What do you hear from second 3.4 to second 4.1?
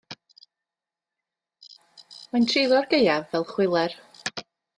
chwiler.